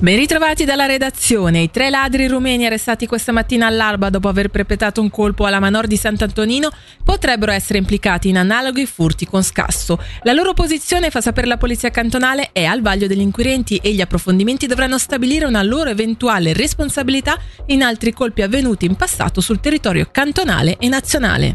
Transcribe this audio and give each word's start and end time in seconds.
Ben 0.00 0.14
ritrovati 0.14 0.64
dalla 0.64 0.86
redazione. 0.86 1.62
I 1.62 1.70
tre 1.72 1.90
ladri 1.90 2.28
rumeni 2.28 2.64
arrestati 2.64 3.08
questa 3.08 3.32
mattina 3.32 3.66
all'alba 3.66 4.10
dopo 4.10 4.28
aver 4.28 4.48
perpetrato 4.48 5.00
un 5.00 5.10
colpo 5.10 5.44
alla 5.44 5.58
Manor 5.58 5.88
di 5.88 5.96
Sant'Antonino 5.96 6.70
potrebbero 7.02 7.50
essere 7.50 7.80
implicati 7.80 8.28
in 8.28 8.38
analoghi 8.38 8.86
furti 8.86 9.26
con 9.26 9.42
scasso. 9.42 10.00
La 10.22 10.32
loro 10.32 10.54
posizione, 10.54 11.10
fa 11.10 11.20
sapere 11.20 11.48
la 11.48 11.56
polizia 11.56 11.90
cantonale, 11.90 12.50
è 12.52 12.62
al 12.62 12.80
vaglio 12.80 13.08
degli 13.08 13.20
inquirenti 13.20 13.80
e 13.82 13.92
gli 13.92 14.00
approfondimenti 14.00 14.68
dovranno 14.68 14.98
stabilire 14.98 15.46
una 15.46 15.64
loro 15.64 15.90
eventuale 15.90 16.52
responsabilità 16.52 17.36
in 17.66 17.82
altri 17.82 18.12
colpi 18.12 18.42
avvenuti 18.42 18.86
in 18.86 18.94
passato 18.94 19.40
sul 19.40 19.58
territorio 19.58 20.08
cantonale 20.12 20.76
e 20.78 20.86
nazionale. 20.88 21.54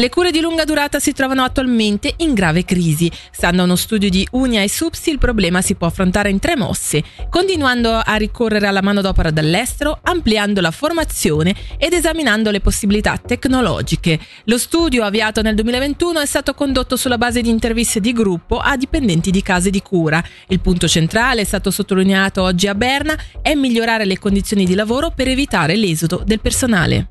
Le 0.00 0.08
cure 0.08 0.30
di 0.30 0.40
lunga 0.40 0.64
durata 0.64 0.98
si 0.98 1.12
trovano 1.12 1.44
attualmente 1.44 2.14
in 2.20 2.32
grave 2.32 2.64
crisi. 2.64 3.12
Stando 3.30 3.60
a 3.60 3.64
uno 3.66 3.76
studio 3.76 4.08
di 4.08 4.26
Unia 4.30 4.62
e 4.62 4.68
Subsi, 4.70 5.10
il 5.10 5.18
problema 5.18 5.60
si 5.60 5.74
può 5.74 5.86
affrontare 5.86 6.30
in 6.30 6.38
tre 6.38 6.56
mosse, 6.56 7.04
continuando 7.28 7.92
a 7.92 8.14
ricorrere 8.14 8.66
alla 8.66 8.80
manodopera 8.80 9.30
dall'estero, 9.30 9.98
ampliando 10.02 10.62
la 10.62 10.70
formazione 10.70 11.54
ed 11.76 11.92
esaminando 11.92 12.50
le 12.50 12.62
possibilità 12.62 13.18
tecnologiche. 13.18 14.18
Lo 14.44 14.56
studio, 14.56 15.04
avviato 15.04 15.42
nel 15.42 15.54
2021, 15.54 16.20
è 16.20 16.26
stato 16.26 16.54
condotto 16.54 16.96
sulla 16.96 17.18
base 17.18 17.42
di 17.42 17.50
interviste 17.50 18.00
di 18.00 18.14
gruppo 18.14 18.56
a 18.56 18.78
dipendenti 18.78 19.30
di 19.30 19.42
case 19.42 19.68
di 19.68 19.82
cura. 19.82 20.24
Il 20.48 20.60
punto 20.60 20.88
centrale, 20.88 21.42
è 21.42 21.44
stato 21.44 21.70
sottolineato 21.70 22.40
oggi 22.40 22.68
a 22.68 22.74
Berna, 22.74 23.14
è 23.42 23.54
migliorare 23.54 24.06
le 24.06 24.18
condizioni 24.18 24.64
di 24.64 24.74
lavoro 24.74 25.12
per 25.14 25.28
evitare 25.28 25.76
l'esodo 25.76 26.22
del 26.24 26.40
personale. 26.40 27.10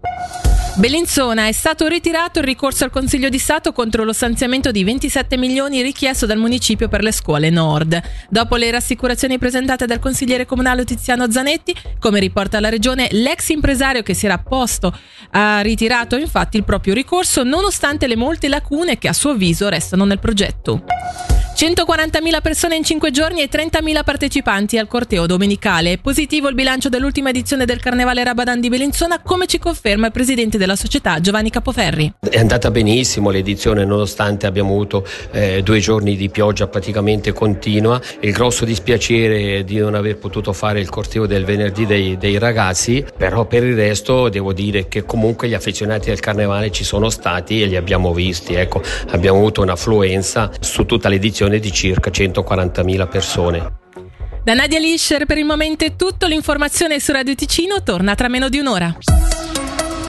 Bellinzona 0.80 1.48
è 1.48 1.52
stato 1.52 1.88
ritirato 1.88 2.40
il 2.40 2.46
ricorso 2.46 2.86
al 2.86 2.90
Consiglio 2.90 3.28
di 3.28 3.38
Stato 3.38 3.74
contro 3.74 4.06
lo 4.06 4.14
stanziamento 4.14 4.72
di 4.72 4.86
27 4.86 5.36
milioni 5.36 5.82
richiesto 5.82 6.26
dal 6.26 6.38
municipio 6.38 6.88
per 6.88 7.04
le 7.04 7.12
scuole 7.12 7.50
nord. 7.50 8.02
Dopo 8.30 8.56
le 8.56 8.72
rassicurazioni 8.72 9.38
presentate 9.38 9.86
dal 9.86 10.00
consigliere 10.00 10.46
comunale 10.46 10.86
Tiziano 10.86 11.30
Zanetti, 11.30 11.76
come 12.00 12.22
riporta 12.22 12.62
la 12.62 12.70
regione, 12.70 13.10
l'ex 13.12 13.50
impresario 13.50 14.04
che 14.04 14.14
si 14.14 14.24
era 14.24 14.36
apposto 14.36 14.98
ha 15.32 15.60
ritirato 15.60 16.16
infatti 16.16 16.56
il 16.56 16.64
proprio 16.64 16.94
ricorso 16.94 17.44
nonostante 17.44 18.08
le 18.08 18.16
molte 18.16 18.48
lacune 18.48 18.98
che 18.98 19.10
a 19.10 19.14
suo 19.14 19.32
avviso 19.32 19.68
restano 19.68 20.06
nel 20.06 20.20
progetto. 20.20 20.86
140.000 21.60 22.42
persone 22.42 22.78
in 22.78 22.86
5 22.86 23.12
giorni 23.12 23.42
e 23.42 23.50
30.000 23.50 24.06
partecipanti 24.06 24.78
al 24.78 24.88
corteo 24.88 25.26
domenicale. 25.26 25.98
Positivo 25.98 26.48
il 26.48 26.56
bilancio 26.56 26.88
dell'ultima 26.88 27.32
edizione 27.32 27.66
del 27.66 27.82
Carnevale 27.82 28.24
Rabadan 28.24 28.62
di 28.62 28.70
Bellinzona, 28.70 29.20
come 29.22 29.46
ci 29.46 29.60
conferma 29.60 30.06
il 30.06 30.14
presidente 30.14 30.58
della 30.58 30.78
società 30.78 31.20
Giovanni 31.20 31.50
Capoferri. 31.50 32.14
È 32.30 32.40
andata 32.40 32.72
benissimo 32.72 33.30
l'edizione 33.30 33.84
nonostante 33.84 34.48
abbiamo 34.48 34.72
avuto 34.72 35.06
eh, 35.32 35.62
due 35.62 35.80
giorni 35.80 36.16
di 36.16 36.30
pioggia 36.30 36.68
praticamente 36.68 37.34
continua. 37.34 38.00
Il 38.22 38.32
grosso 38.32 38.64
dispiacere 38.64 39.66
di 39.66 39.80
non 39.80 39.96
aver 39.96 40.18
potuto 40.18 40.54
fare 40.54 40.80
il 40.80 40.88
corteo 40.88 41.26
del 41.26 41.44
venerdì 41.44 41.86
dei, 41.86 42.18
dei 42.18 42.38
ragazzi, 42.38 43.04
però 43.18 43.44
per 43.44 43.66
il 43.66 43.76
resto 43.76 44.30
devo 44.30 44.54
dire 44.54 44.88
che 44.88 45.04
comunque 45.04 45.50
gli 45.50 45.56
affezionati 45.56 46.08
del 46.08 46.22
Carnevale 46.22 46.72
ci 46.72 46.86
sono 46.86 47.10
stati 47.10 47.62
e 47.62 47.66
li 47.66 47.76
abbiamo 47.76 48.14
visti. 48.14 48.54
Ecco, 48.54 48.82
abbiamo 49.10 49.40
avuto 49.40 49.62
un'affluenza 49.62 50.52
su 50.62 50.86
tutta 50.86 51.10
l'edizione 51.10 51.48
di 51.58 51.72
circa 51.72 52.12
140.000 52.12 53.08
persone. 53.08 53.78
Da 54.44 54.54
Nadia 54.54 54.78
Lischer 54.78 55.26
per 55.26 55.40
il 55.40 55.46
momento 55.46 55.86
è 55.86 55.96
tutto, 55.96 56.28
l'informazione 56.28 57.00
su 57.00 57.12
Radio 57.12 57.34
Ticino 57.34 57.82
torna 57.82 58.14
tra 58.14 58.28
meno 58.28 58.50
di 58.50 58.60
un'ora. 58.60 58.96